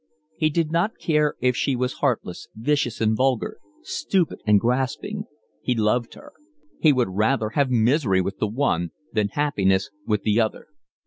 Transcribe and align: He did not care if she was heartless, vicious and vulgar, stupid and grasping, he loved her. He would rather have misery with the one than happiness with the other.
He 0.35 0.49
did 0.49 0.71
not 0.71 0.97
care 0.97 1.35
if 1.41 1.55
she 1.55 1.75
was 1.75 1.93
heartless, 1.99 2.47
vicious 2.55 2.99
and 3.01 3.15
vulgar, 3.15 3.59
stupid 3.83 4.41
and 4.47 4.59
grasping, 4.59 5.25
he 5.61 5.75
loved 5.75 6.15
her. 6.15 6.33
He 6.79 6.91
would 6.91 7.09
rather 7.17 7.51
have 7.51 7.69
misery 7.69 8.19
with 8.19 8.39
the 8.39 8.47
one 8.47 8.93
than 9.13 9.27
happiness 9.27 9.91
with 10.07 10.23
the 10.23 10.41
other. 10.41 10.69